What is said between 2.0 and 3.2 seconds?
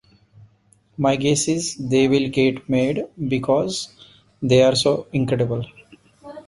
will get made